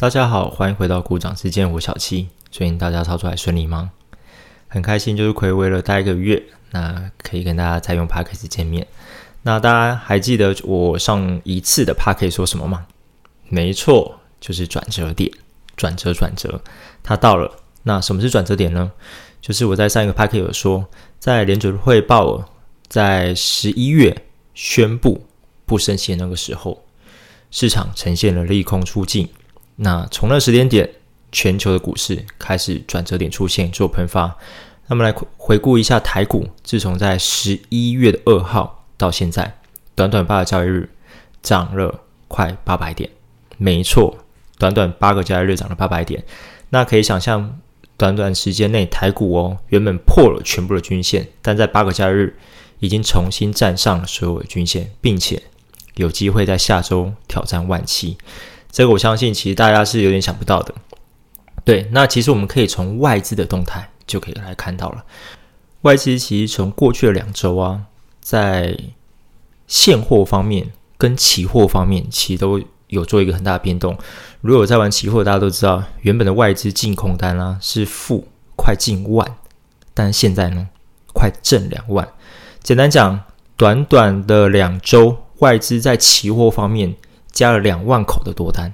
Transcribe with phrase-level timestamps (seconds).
[0.00, 2.28] 大家好，欢迎回到股掌之间，我小七。
[2.52, 3.90] 最近大家操作还顺利吗？
[4.68, 6.40] 很开心，就是暌违了大概一个月，
[6.70, 8.86] 那可以跟大家再用 p a c k a g e 见面。
[9.42, 12.86] 那大家还记得我上一次的 p a c k a g e 说什么吗？
[13.48, 15.32] 没错，就是转折点，
[15.76, 16.62] 转折转折，
[17.02, 17.50] 它到了。
[17.82, 18.92] 那什么是转折点呢？
[19.40, 20.86] 就是我在上一个 p a c k a g e 有说，
[21.18, 22.44] 在联准会鲍尔
[22.86, 24.16] 在十一月
[24.54, 25.26] 宣布
[25.66, 26.84] 不升息的那个时候，
[27.50, 29.28] 市场呈现了利空出尽。
[29.80, 30.90] 那从那时间点，
[31.30, 34.36] 全球的股市开始转折点出现做喷发。
[34.88, 39.58] 那么来回顾一下台股，自从在十一月的二号到现在，
[39.94, 40.90] 短短八个交易日
[41.42, 43.08] 涨了快八百点。
[43.56, 44.18] 没错，
[44.58, 46.24] 短短八个交易日涨了八百点。
[46.70, 47.60] 那可以想象，
[47.96, 52.36] 短短时间内台股哦，原本破了全部的均线，但在八个交易日
[52.80, 55.42] 已经重新站上了所有的均线，并且
[55.94, 58.16] 有机会在下周挑战万七。
[58.70, 60.74] 这个我相信，其实大家是有点想不到的。
[61.64, 65.04] 对，那其实我们可以从外资的动态就可以来看到了。
[65.82, 67.82] 外资其实从过去的两周啊，
[68.20, 68.76] 在
[69.66, 73.98] 现货方面跟期货方面，其实都有做一个很大的变动。
[74.40, 79.36] 如果在玩期货，大家都知道，原本的外资净空单啊是负快近万，
[79.92, 80.68] 但现在呢，
[81.12, 82.08] 快正两万。
[82.62, 83.20] 简单讲，
[83.56, 86.96] 短短的两周，外资在期货方面。
[87.32, 88.72] 加了两万口的多单，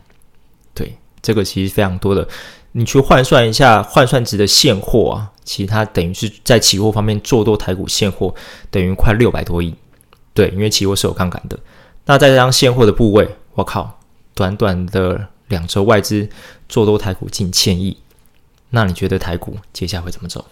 [0.75, 2.27] 对，这个其实非常多的。
[2.73, 8.35] 你去换算一下换算值的现货啊，其实它等于是在期货方面做多台股现货，
[8.71, 9.73] 等于快六百多亿。
[10.33, 11.57] 对，因为期货是有杠杆的。
[12.07, 14.01] 那再加上现货的部位，我靠，
[14.35, 16.29] 短短的两周外资
[16.69, 17.97] 做多台股近千亿。
[18.71, 20.45] 那你觉得台股接下来会怎么走？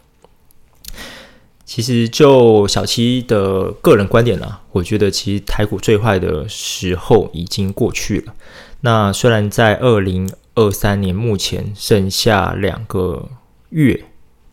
[1.75, 8.35] 其实就小七的个人观点呢，我觉得其实台股最坏的时候已经过去了。
[8.83, 13.27] 那虽然在二零二三年目前剩下两个
[13.71, 14.05] 月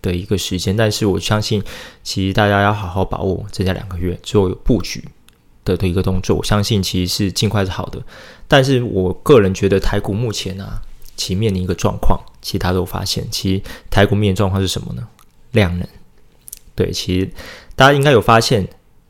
[0.02, 1.62] 的一个时间，但是我相信
[2.04, 5.04] 其实大家要好好把握这两个月做布局
[5.66, 6.38] 的的一个动作。
[6.38, 8.02] 我相信其实是尽快是好的。
[8.48, 10.82] 但是我个人觉得台股目前啊，
[11.18, 15.06] 其面临一个状况，其他都发现，其实台股面临状况是什么呢？
[15.52, 15.86] 量能。
[16.80, 17.30] 对，其实
[17.76, 18.66] 大家应该有发现，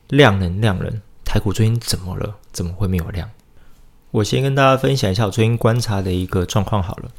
[0.08, 0.92] 量能量能，
[1.24, 2.38] 台股最近怎么了？
[2.52, 3.30] 怎么会没有量？
[4.10, 7.12] 我先跟大家分享一下我最近观察的一个状况好了。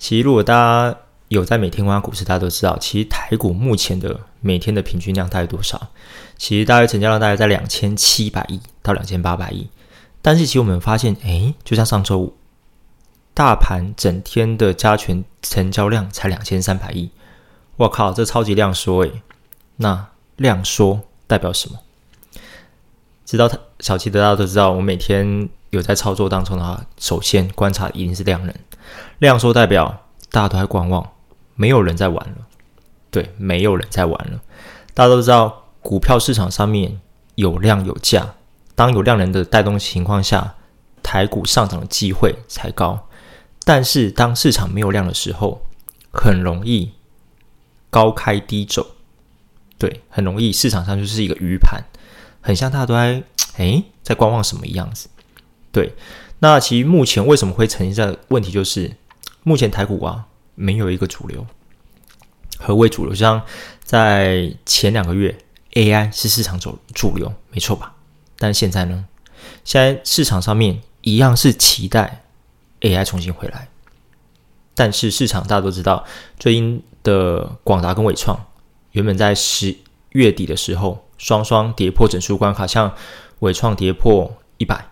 [0.00, 0.98] 其实如果大家
[1.28, 5.80] 有在每天观察股市，大家都知道，其实台股目前的每天的平均量大概多少？
[6.36, 9.68] 其实大概成交量大概在两千七百亿到两千八百亿。
[10.20, 12.34] 但是其实我们发现，哎，就像上周五，
[13.34, 17.08] 大盘整天的加权成交量才两千三百亿。
[17.76, 19.22] 我靠，这超级量缩诶。
[19.82, 20.06] 那
[20.36, 21.78] 量缩代表什么？
[23.26, 28.54] 知道他小七的大家都知道，我每天有在操作当中的话，首先观察一定是量能。
[29.18, 31.12] 量缩代表大家都在观望，
[31.56, 32.36] 没有人在玩了。
[33.10, 34.40] 对，没有人在玩了。
[34.94, 37.00] 大家都知道，股票市场上面
[37.34, 38.34] 有量有价，
[38.74, 40.54] 当有量能的带动情况下，
[41.02, 43.08] 台股上涨的机会才高。
[43.64, 45.62] 但是当市场没有量的时候，
[46.12, 46.92] 很容易
[47.90, 48.86] 高开低走。
[49.82, 51.82] 对，很容易，市场上就是一个鱼盘，
[52.40, 53.20] 很像大家都在
[53.56, 55.08] 哎在观望什么样子。
[55.72, 55.92] 对，
[56.38, 58.92] 那其实目前为什么会呈现这样的问题，就是
[59.42, 61.44] 目前台股啊没有一个主流。
[62.58, 63.12] 何为主流？
[63.12, 63.42] 像
[63.82, 65.36] 在前两个月
[65.72, 67.96] ，AI 是市场主主流，没错吧？
[68.38, 69.04] 但现在呢，
[69.64, 72.22] 现在市场上面一样是期待
[72.82, 73.66] AI 重新回来，
[74.76, 76.04] 但是市场大家都知道，
[76.38, 78.46] 最近的广达跟伟创。
[78.92, 79.76] 原本在十
[80.10, 82.94] 月底的时候，双双跌破整数关卡，像
[83.40, 84.86] 伟创跌破一百，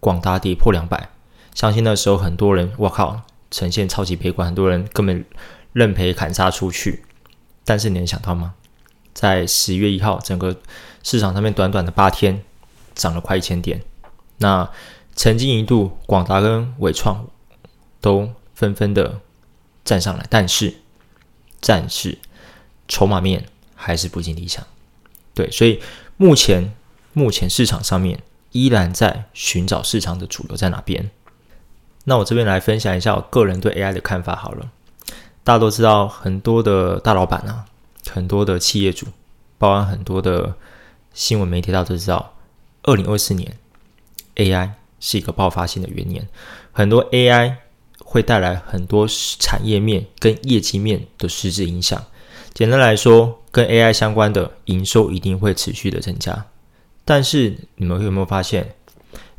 [0.00, 1.10] 广达跌破两百。
[1.54, 5.24] 相信那时候很多人，我靠，呈现超级悲观，很多人根本
[5.72, 7.04] 认赔砍杀出去。
[7.64, 8.54] 但是你能想到吗？
[9.12, 10.56] 在十月一号，整个
[11.02, 12.44] 市场上面短短的八天
[12.94, 13.82] 涨了快一千点。
[14.36, 14.70] 那
[15.16, 17.26] 曾经一度，广达跟伟创
[18.00, 19.20] 都纷纷的
[19.84, 20.74] 站上来，但是，
[21.60, 22.18] 但是。
[22.88, 24.66] 筹码面还是不尽理想，
[25.34, 25.80] 对，所以
[26.16, 26.74] 目前
[27.12, 28.20] 目前市场上面
[28.50, 31.10] 依然在寻找市场的主流在哪边。
[32.04, 34.70] 那我这边来分享一下我个人对 AI 的看法好了。
[35.44, 37.66] 大家都知道，很多的大老板啊，
[38.10, 39.06] 很多的企业主，
[39.58, 40.54] 包含很多的
[41.12, 42.34] 新闻媒体，大家都知道，
[42.82, 43.56] 二零二四年
[44.36, 44.70] AI
[45.00, 46.26] 是一个爆发性的元年，
[46.72, 47.56] 很多 AI
[48.00, 49.06] 会带来很多
[49.38, 52.02] 产业面跟业绩面的实质影响。
[52.58, 56.46] 简单来说，跟 AI 相关的营收一定会持续的增加，
[57.04, 58.74] 但是你们有没有发现，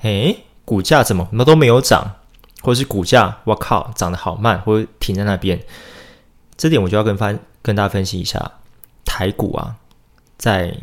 [0.03, 2.15] 诶，股价怎么么都没有涨？
[2.61, 5.61] 或者是股价，我靠，涨得好慢，或者停在那边。
[6.55, 8.53] 这点我就要跟分跟大家分析一下，
[9.03, 9.75] 台股啊，
[10.37, 10.73] 在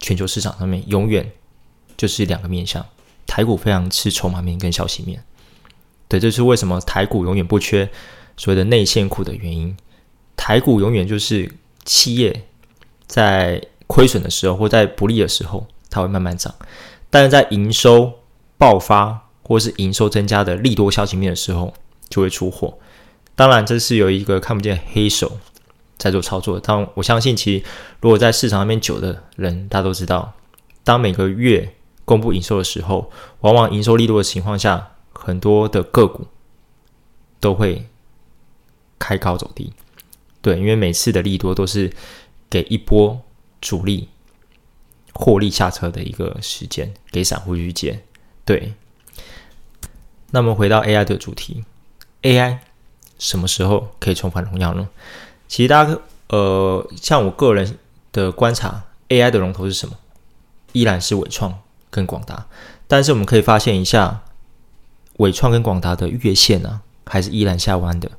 [0.00, 1.30] 全球市场上面永远
[1.96, 2.84] 就是两个面向，
[3.28, 5.22] 台股非常吃筹码面跟消息面。
[6.08, 7.88] 对，这是为什么台股永远不缺
[8.36, 9.76] 所谓的内线库的原因。
[10.36, 11.50] 台股永远就是
[11.84, 12.44] 企业
[13.06, 16.52] 在亏损的时候或在不利的时候，它会慢慢涨；
[17.10, 18.12] 但是在营收
[18.56, 21.72] 爆发或是营收增加的利多消息面的时候，
[22.08, 22.78] 就会出货。
[23.36, 25.38] 当然，这是有一个看不见黑手
[25.98, 26.60] 在做操作。
[26.60, 27.64] 但我相信，其实
[28.00, 30.32] 如果在市场上面久的人，大家都知道，
[30.82, 33.10] 当每个月公布营收的时候，
[33.40, 36.26] 往往营收利多的情况下，很多的个股
[37.40, 37.86] 都会
[38.98, 39.72] 开高走低。
[40.44, 41.90] 对，因为每次的利多都是
[42.50, 43.18] 给一波
[43.62, 44.10] 主力
[45.14, 48.02] 获利下车的一个时间，给散户去接。
[48.44, 48.74] 对，
[50.32, 51.64] 那么回到 AI 的主题
[52.20, 52.58] ，AI。
[53.18, 54.86] 什么时候可以重返荣耀呢？
[55.48, 55.98] 其实大家
[56.28, 57.78] 呃，像我个人
[58.12, 59.96] 的观察，AI 的龙头是什么？
[60.72, 61.60] 依然是伟创
[61.90, 62.46] 跟广达。
[62.86, 64.24] 但是我们可以发现一下，
[65.18, 68.10] 伟创跟广达的月线呢，还是依然下弯的。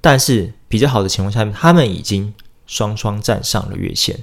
[0.00, 2.32] 但是比较好的情况下，他们已经
[2.64, 4.20] 双双站上了月线。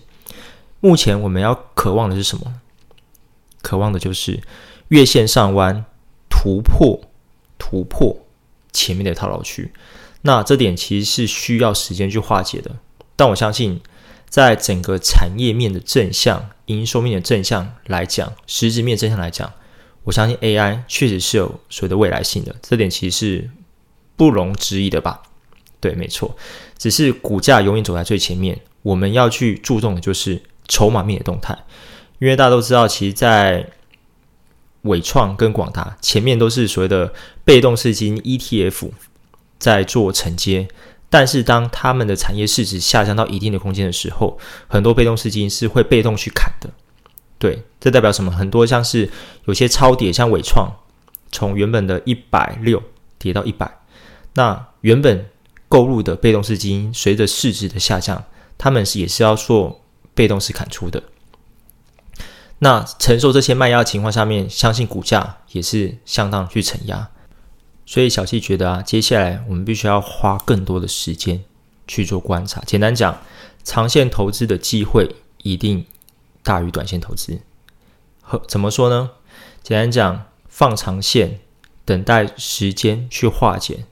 [0.80, 2.62] 目前我们要渴望的是什么？
[3.62, 4.42] 渴望的就是
[4.88, 5.84] 月线上弯
[6.30, 7.02] 突破，
[7.58, 8.26] 突破
[8.72, 9.74] 前面的套牢区。
[10.22, 12.78] 那这点其实是需要时间去化解的，
[13.18, 13.82] 但我相信，
[14.30, 19.52] 在整个产业面的正向、营收面的正向来讲，实质面正向来讲，
[20.06, 23.50] 我相信 AI 确实是有所谓的未来性的，这点其实是
[24.16, 25.24] 不容置疑的吧？
[25.80, 26.36] 对，没错，
[26.78, 31.58] 只是股价永远走在最前面，我们要去注重的就是筹码面的动态，
[32.20, 33.70] 因为大家都知道，其实，在
[34.84, 37.14] 伟创跟广达前面都是所谓的
[37.44, 38.90] 被动式基金 ETF。
[39.60, 40.68] 在做承接，
[41.10, 44.38] 但是当他们的产业市值下降到一定的空间的时候，
[44.68, 46.70] 很多被动式基金是会被动去砍的。
[47.40, 48.30] 对，这代表什么？
[48.32, 49.10] 很多像是
[49.46, 50.72] 有些超跌，像伟创，
[51.32, 52.84] 从原本的一百六
[53.18, 53.80] 跌到一百，
[54.36, 55.26] 那原本
[55.70, 58.24] 购入的被动式基金，随着市值的下降，
[58.58, 59.82] 他们是也是要做
[60.14, 61.04] 被动式砍出的。
[62.60, 67.10] 那承受这些卖压的情况下面，相信股价也是相当去承压。
[67.86, 71.44] 所以小七觉得啊，接下来我们必须要花更多的时间
[71.88, 72.62] 去做观察。
[72.66, 73.22] 简单讲，
[73.64, 75.86] 长线投资的机会一定
[76.44, 77.40] 大于短线投资。
[78.22, 79.12] 和怎么说呢？
[79.64, 81.40] 简单讲，放长线，
[81.86, 83.86] 等待时间去化解，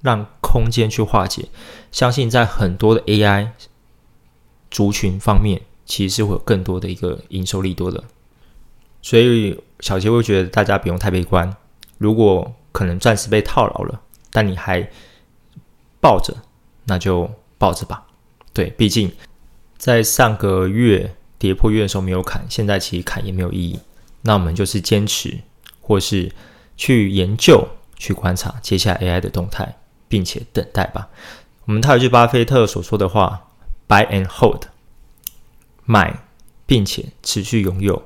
[0.00, 1.48] 让空间去化解。
[1.90, 3.48] 相信在很多的 AI
[4.70, 8.04] 族群方面，其实是会有更多的一个营收利多的。
[9.00, 11.56] 所以小杰会觉得大家不用太悲观。
[11.98, 14.00] 如果可能暂时被套牢了，
[14.30, 14.88] 但你还
[16.00, 16.34] 抱着，
[16.84, 18.06] 那就抱着吧。
[18.52, 19.10] 对，毕竟
[19.76, 23.78] 在上个月跌破月的时候没有砍，现在其实砍也没有意义。
[24.22, 25.38] 那我们就是坚持，
[25.80, 26.30] 或是
[26.76, 27.66] 去研究、
[27.96, 29.76] 去观察接下来 AI 的动态，
[30.08, 31.08] 并且等待吧。
[31.66, 33.48] 我们套一句巴菲特所说的话
[33.86, 34.62] ：“Buy and hold，
[35.84, 36.18] 买
[36.66, 38.02] 并且持续拥有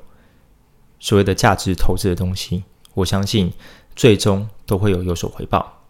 [1.00, 3.52] 所谓的价值投资的东西。”我相信
[3.96, 4.48] 最终。
[4.64, 5.82] 都会有有所回报。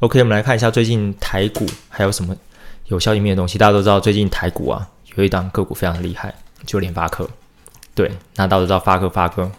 [0.00, 2.36] OK，我们来看一下最近台股还有什么
[2.86, 3.56] 有效一面的东西。
[3.56, 6.34] 大家都知道，最近台股啊有一档个股非常厉害，
[6.66, 7.28] 就联发科。
[7.94, 9.52] 对，那大家都知道发哥，发哥，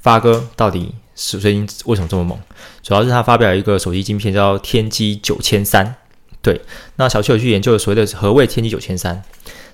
[0.00, 0.94] 发哥到底
[1.40, 2.38] 最近为什么这么猛？
[2.82, 5.96] 主要是他发表一个手机晶片叫天玑九千三。
[6.40, 6.60] 对，
[6.96, 9.22] 那小邱有去研究所谓的何谓天玑九千三。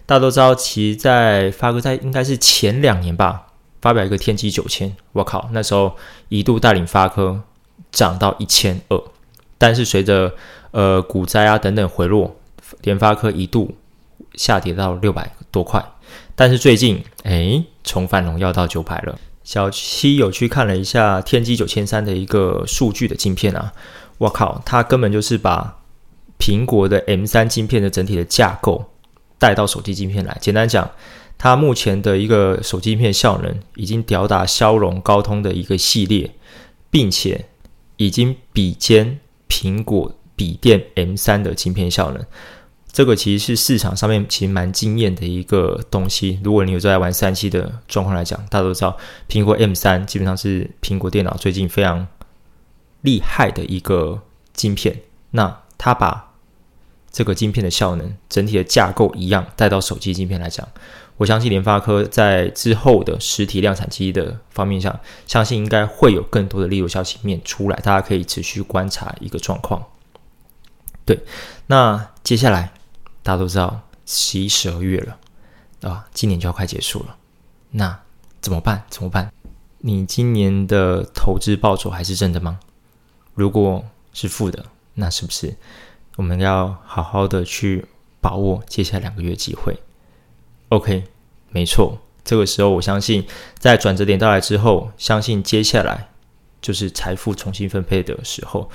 [0.06, 3.48] 大家都知道，其在发哥在应该是前两年吧，
[3.80, 4.96] 发表一个天玑九千。
[5.12, 5.96] 我靠，那时候
[6.28, 7.42] 一度带领发科。
[7.90, 9.00] 涨到一千二，
[9.56, 10.34] 但是随着
[10.72, 12.34] 呃股灾啊等等回落，
[12.82, 13.76] 联发科一度
[14.34, 15.80] 下跌到六百多块，
[16.34, 19.16] 但是最近哎重返荣耀到九百了。
[19.44, 23.72] 小七有去看了一下天玑九千三的一个数据的晶片啊，
[24.18, 25.78] 我靠，它根本就是把
[26.38, 28.84] 苹果的 M 三晶片的整体的架构
[29.38, 30.36] 带到手机晶片来。
[30.40, 30.90] 简单讲，
[31.38, 36.32] 它目前的一个手机晶片效能已经吊打骁龙、高通的一个系列，
[36.90, 37.44] 并且。
[37.96, 42.20] 已经比肩苹果笔电 M 三的晶片效能，
[42.94, 46.38] 这个其实是市场上面其实蛮惊艳的一个东西。
[46.44, 48.96] 如果你有在玩三七的状况来讲，大家都知道
[49.28, 52.06] 苹果 M 三基本上是苹果电脑最近非常
[53.00, 54.22] 厉害的一个
[54.52, 55.02] 晶片。
[55.32, 56.34] 那它把
[57.10, 60.68] 这个晶片的效能整体的架构一样带到手机晶片来讲，
[61.16, 69.84] 我相信联发科在之后的实体量产机的方面上，相信应该会有更多的利润消息面出来，大家可以持续观察一个状况。
[71.04, 71.18] 对，
[71.66, 72.72] 那接下来
[73.24, 77.16] 大家都知道十一、十二月了啊，今年就要快结束了，
[77.70, 77.98] 那
[78.42, 78.84] 怎么办？
[78.90, 79.32] 怎么办？
[79.78, 82.60] 你今年的投资报酬还是正的吗？
[83.32, 85.56] 如果是负的，那是不是
[86.16, 87.86] 我们要好好的去
[88.20, 89.78] 把握接下来两个月机会
[90.68, 91.04] ？OK，
[91.48, 93.26] 没错，这个时候我相信
[93.58, 96.08] 在转折点到来之后，相信接下来
[96.60, 98.70] 就是财富重新分配的时候。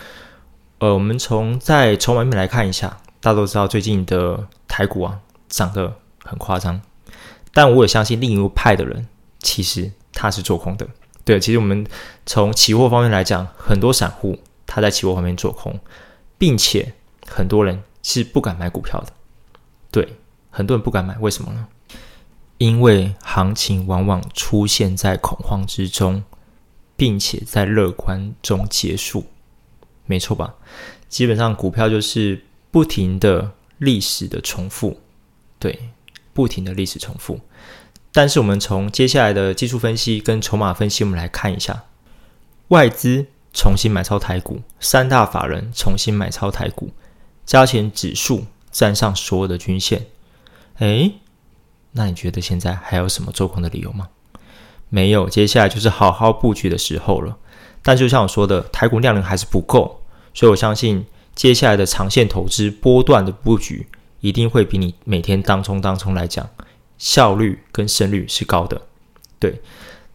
[0.80, 6.82] 呃，我们从在筹码面来看一下，大家都知道最近的台股啊涨得很夸张，
[7.54, 9.08] 但我也相信另一派的人
[9.40, 10.88] 其实他是做空的。
[11.26, 11.86] 对，其实我们
[12.26, 15.80] 从期货方面来讲，很多散户他在期货方面做空，
[16.38, 16.94] 并且
[17.28, 19.14] 很多人是不敢买股票的。
[19.92, 20.18] 对，
[20.50, 21.68] 很多人不敢买，为什么呢？
[22.58, 26.24] 因为行情往往出现在恐慌之中，
[26.96, 29.26] 并且在乐观中结束。
[30.06, 30.56] 没错吧？
[31.08, 35.00] 基本上股票就是不停的历史的重复，
[35.58, 35.90] 对，
[36.34, 37.40] 不停的历史重复。
[38.12, 41.84] 但是我们从接下来的技术分析跟筹码分析，我们来看一下，
[42.70, 46.92] 外资重新买超台股，三大法人重新买超台股，
[47.46, 50.08] 加权指数站上所有的均线。
[50.78, 51.14] 诶，
[51.92, 54.10] 那你觉得现在还有什么做空的理由吗？
[54.90, 57.38] 没有，接下来就是好好布局的时候了。
[57.84, 60.04] 但就像我说的，台股量能还是不够。
[60.34, 61.06] 所以我相信，
[61.40, 63.88] 接下来的长线投资波段的布局，
[64.20, 66.46] 一定会比你每天当冲当冲来讲，
[66.98, 68.82] 效率跟胜率是高的。
[69.40, 69.62] 对，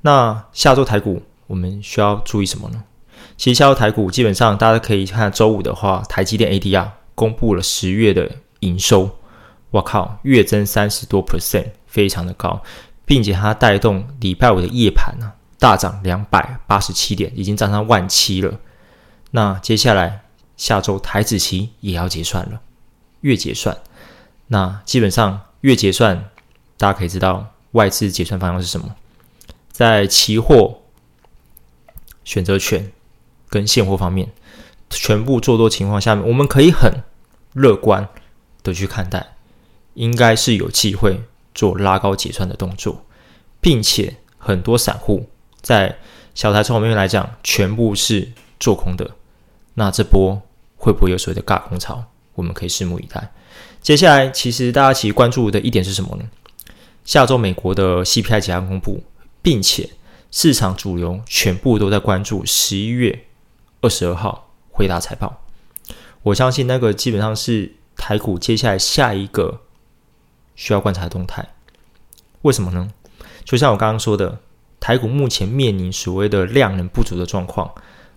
[0.03, 2.85] 那下周台股我们需要注意什么呢？
[3.39, 9.09] 其实下周台股基本上大家可以看，周五的话，台积电 ADR 公布了十月的营收，
[9.71, 12.63] 我靠，月增三十多 percent，非常的高，
[13.07, 18.61] 并且它带动礼拜五的夜盘呢大涨两百八十七点，已经涨上万七了。
[19.31, 20.24] 那接下来
[20.57, 22.61] 下周台子期也要结算了，
[23.21, 23.77] 月结算。
[24.47, 26.31] 那基本上月结算，
[26.77, 28.95] 大家可以知道外资结算方向是什么。
[29.71, 30.83] 在期货、
[32.25, 32.93] 选择权
[33.49, 34.31] 跟现货方面，
[34.91, 37.03] 全部做多情况下面，我们可以很
[37.55, 38.09] 乐观
[38.63, 39.35] 的去看待，
[39.95, 41.21] 应该是有机会
[41.55, 43.05] 做拉高结算的动作，
[43.61, 45.29] 并且很多散户
[45.61, 45.99] 在
[46.35, 48.31] 小台从方面来讲，全部是
[48.61, 49.11] 做空的。
[49.75, 50.41] 那这波
[50.85, 52.05] 会不会有所谓的尬空潮？
[52.35, 53.33] 我们可以拭目以待。
[53.81, 56.25] 接下来，其实大家其实关注的一点是什么呢？
[57.07, 59.03] 下周美国的 CPI 即将公布，
[59.41, 59.89] 并且
[60.31, 63.25] 市场主流全部都在关注十一月
[63.81, 65.41] 二十二号回答财报。
[66.23, 69.63] 我相信那个基本上是台股接下来下一个
[70.55, 71.49] 需要观察的动态。
[72.43, 72.91] 为什么呢？
[73.43, 74.39] 就像我刚刚说的，
[74.79, 77.73] 台股目前面临所谓的量能不足的状况。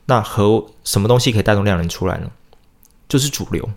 [0.09, 2.31] 那和什么东西可以带动量能出来呢？
[3.07, 3.69] 就是主流。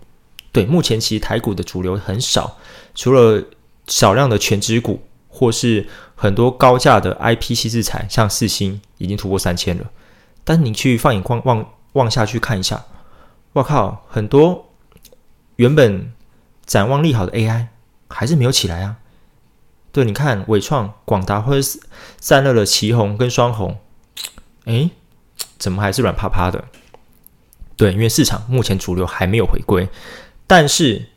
[0.51, 2.57] 对，目前其实台股的主流很少，
[2.93, 3.43] 除了
[3.87, 9.89] 少量的全指股，或是很多高价的 I P C 制材，像四星已经突破三千了。
[10.43, 12.85] 但你去放眼望望望下去看一下，
[13.53, 14.69] 我靠，很多
[15.55, 16.11] 原本
[16.65, 17.67] 展望利好的 AI
[18.09, 18.97] 还是没有起来啊。
[19.91, 21.79] 对，你看伟创、广达或者是
[22.19, 23.77] 散热的旗红跟双红，
[24.65, 24.91] 诶。
[25.57, 26.65] 怎么还是软趴趴的？
[27.81, 29.89] 对，因为市场目前主流还没有回归，
[30.45, 31.07] 但是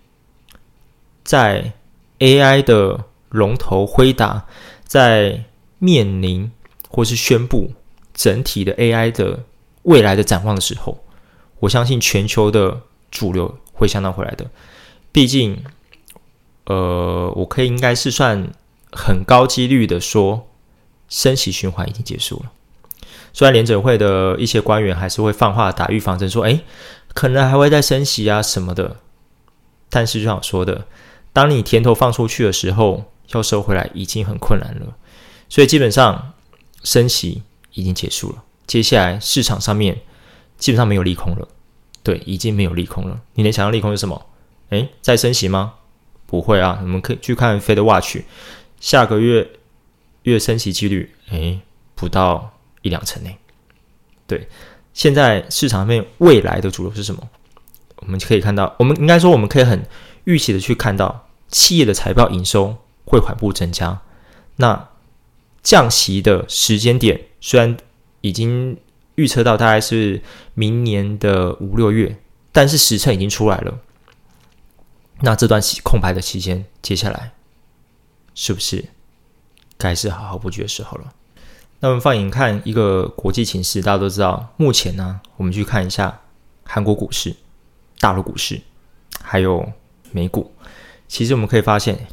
[1.23, 1.75] 在
[2.21, 4.47] AI 的龙头辉达
[4.83, 5.45] 在
[5.79, 6.51] 面临
[6.89, 7.75] 或是宣布
[8.15, 9.45] 整体的 AI 的
[9.83, 11.05] 未来的展望的时候，
[11.59, 12.81] 我相信全球的
[13.11, 14.51] 主流会相当回来的。
[15.13, 15.63] 毕竟，
[16.65, 18.49] 呃，我可以应该是算
[18.91, 20.49] 很高几率的说，
[21.11, 22.51] 升息循环已经结束了。
[23.35, 26.61] 虽然联准会的一些官员还是会放话打预防针，说：“哎，
[27.13, 28.97] 可能还会再升息啊什么的。”
[29.91, 30.87] 但是就像我说的，
[31.33, 34.97] 当你甜头放出去的时候，要收回来已经很困难了。
[35.49, 36.33] 所以基本上
[36.85, 40.01] 升息已经结束了，接下来市场上面
[40.57, 41.49] 基本上没有利空了。
[42.03, 43.21] 对，已经没有利空了。
[43.35, 44.27] 你能想象利空是什么？
[44.71, 45.75] 哎，再升息吗？
[46.27, 46.79] 不会啊。
[46.83, 48.19] 我们可以去看 Fed Watch，
[48.79, 49.51] 下个月
[50.23, 51.59] 月升息几率，哎，
[51.95, 52.54] 不到。
[52.85, 53.35] 一两成内，
[54.27, 54.47] 对，
[54.93, 57.29] 现在市场上面未来的主流是什么？
[57.97, 59.83] 我们可以看到，我们应该说我们可以很
[60.25, 62.77] 预期的去看到企业的财报营收
[63.07, 64.03] 会缓步增加。
[64.57, 64.91] 那
[65.63, 67.75] 降息的时间点虽然
[68.21, 68.77] 已经
[69.15, 70.21] 预测到大概是
[70.53, 72.19] 明年的五六月，
[72.53, 73.81] 但是时辰已经出来了。
[75.23, 77.33] 那这段空白的期间，接下来
[78.35, 78.85] 是不是
[79.79, 81.15] 该是好好布局的时候了。
[81.85, 86.23] 那我们放眼看一个国际形势，大家都知道，目前呢，我们去看一下
[86.65, 87.37] 韩国股市、
[87.99, 88.63] 大陆股市，
[89.21, 89.71] 还有
[90.11, 90.51] 美股。
[91.09, 92.07] 其实我们可以发现，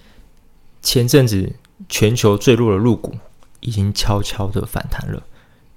[0.82, 1.54] 前阵子
[1.88, 3.16] 全球坠落的入股
[3.62, 5.24] 已经悄悄的反弹了，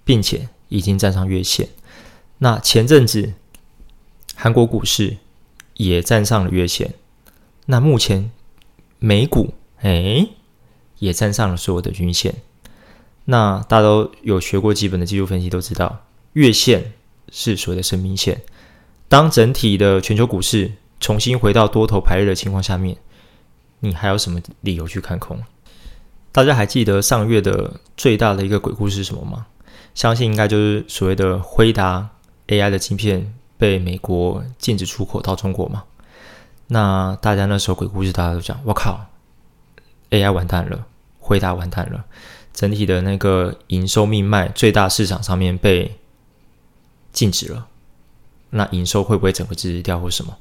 [0.05, 1.69] 并且已经站上月线。
[2.39, 3.35] 那前阵子
[4.35, 5.19] 韩国股市
[5.75, 6.95] 也站上了月线。
[7.67, 8.33] 那目前
[8.99, 10.27] 美股哎
[10.99, 12.35] 也站上了所有的均线。
[13.26, 16.04] 那大家都有学过基本的技术分析，都知道
[16.35, 16.93] 月线
[17.31, 18.43] 是所谓的生命线。
[19.09, 22.97] 当整体的全球股市重新回到多头排列的情况下面，
[23.81, 25.38] 你还有什么理由去看空？
[26.33, 29.47] 大家还记得上月的最大的一个鬼故事是什么吗？
[29.95, 32.11] 相信应该就是所谓的辉达
[32.49, 35.85] AI 的晶片被美国禁止出口到中国嘛。
[36.66, 39.07] 那大家那时候鬼故事大家都讲，我靠
[40.11, 40.87] ，AI 完蛋了，
[41.21, 42.04] 辉达完蛋了。
[42.54, 45.99] 整体的那个营收命脉最大市场上面被
[47.12, 47.66] 禁止了，
[48.50, 50.38] 那营收会不会整个止掉或什么？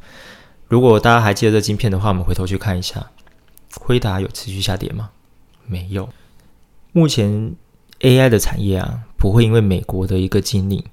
[0.69, 3.11] 如果大家还记得这晶片的话，我们回头去看一下，
[3.75, 5.09] 辉达有持续下跌吗？
[5.65, 6.07] 没有。
[6.91, 7.55] 目前
[7.99, 10.83] AI 的产业啊，不会因为美国的一个禁令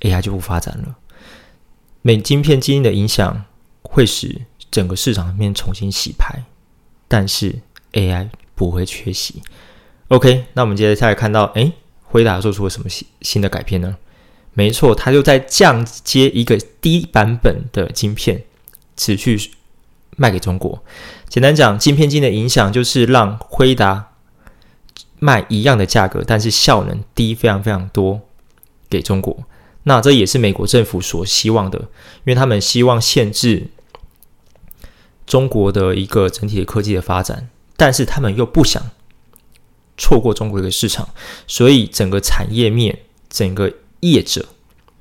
[0.00, 0.96] ，AI 就不发展了。
[2.02, 3.44] 美晶片禁令的影响
[3.82, 6.44] 会使整个市场面重新洗牌，
[7.08, 7.60] 但是
[7.92, 9.42] AI 不会缺席。
[10.14, 11.72] OK，那我们接下来看到，哎，
[12.04, 13.96] 辉达做出了什么新新的改变呢？
[14.52, 18.44] 没错，它就在降阶一个低版本的晶片，
[18.96, 19.50] 持续
[20.16, 20.84] 卖给中国。
[21.28, 24.12] 简单讲，晶片金的影响就是让辉达
[25.18, 28.20] 卖一样的价格，但是效能低非常非常多
[28.88, 29.36] 给中国。
[29.82, 31.86] 那这也是美国政府所希望的，因
[32.26, 33.66] 为他们希望限制
[35.26, 38.80] 中国的一个整体的科技的发展，但是他们又不想。
[39.96, 41.08] 错过中国一个市场，
[41.46, 42.98] 所以整个产业面、
[43.28, 44.46] 整个业者，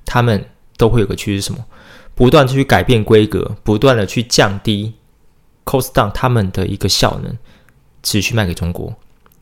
[0.06, 1.66] 他们都会有个趋势，什么？
[2.16, 4.94] 不断去改变规格，不断的去降低
[5.66, 7.36] cost down 他们的一个效能，
[8.04, 8.94] 持续卖给中国，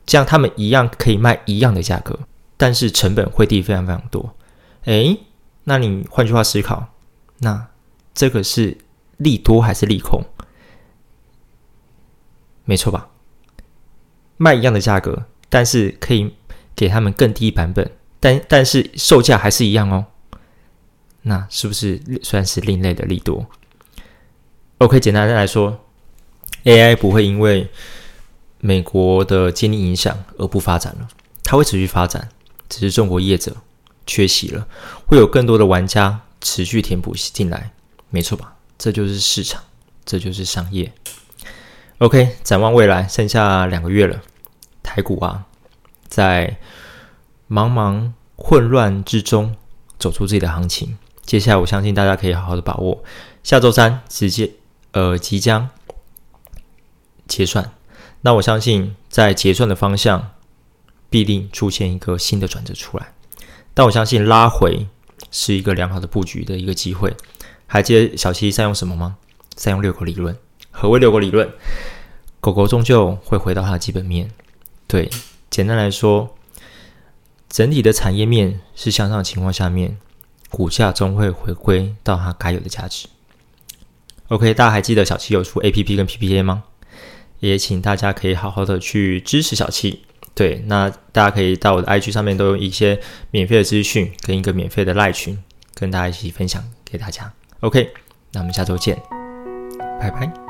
[0.06, 2.18] 这样他们一样可以卖一样的价格，
[2.56, 4.34] 但是成本会低非常非常多。
[4.86, 5.20] 诶，
[5.66, 6.94] 那你换句话思考，
[7.40, 7.68] 那
[8.14, 8.78] 这个是
[9.18, 10.24] 利多还是利空？
[12.64, 13.10] 没错吧？
[14.38, 15.26] 卖一样的价格。
[15.52, 16.34] 但是可以
[16.74, 20.06] 给他们更低版本，但但是售价还是一样哦。
[21.24, 23.46] 那是不是算是另类的利多
[24.80, 25.84] ？OK，简单的来说
[26.64, 27.70] ，AI 不会因为
[28.60, 31.08] 美国的经济影响而不发展了，
[31.44, 32.30] 它会持续发展，
[32.70, 33.58] 只是中国业者
[34.08, 34.66] 缺席了，
[35.06, 37.72] 会有更多的玩家持续填补进来，
[38.10, 38.56] 没错吧？
[38.78, 39.62] 这就是市场，
[40.06, 40.92] 这就是商业。
[42.00, 44.24] OK，展望未来，剩下两个月了。
[44.94, 45.46] 台股啊，
[46.10, 46.58] 在
[47.50, 49.56] 茫茫混乱之中
[49.98, 50.98] 走出自己的行情。
[51.22, 53.02] 接下来，我相信大家可以好好的把握。
[53.42, 54.52] 下周三直接
[54.92, 55.70] 呃即将
[57.26, 57.72] 结算，
[58.20, 60.32] 那我相信在结算的方向
[61.10, 63.14] 必定出现一个新的转折出来。
[63.74, 64.88] 但我相信拉回
[65.32, 67.16] 是一个良好的布局的一个机会。
[67.66, 69.16] 还记得小七在用什么吗？
[69.56, 70.38] 在用六个理论。
[70.70, 71.50] 何为六个理论？
[72.42, 74.30] 狗狗终究会回到它的基本面。
[74.92, 75.10] 对，
[75.50, 76.36] 简单来说，
[77.48, 79.98] 整体的产业面是向上的情况下面，
[80.50, 83.08] 股价终会回归到它该有的价值。
[84.28, 86.64] OK，大家还记得小七有出 APP 跟 PPA 吗？
[87.40, 90.02] 也请大家可以好好的去支持小七。
[90.36, 93.00] 对，那大家可以到我的 IG 上面都有一些
[93.32, 95.42] 免费的资讯跟一个免费的赖群，
[95.74, 97.32] 跟大家一起分享给大家。
[97.62, 97.94] OK，
[98.34, 99.02] 那我们下周见，
[100.02, 100.41] 拜拜。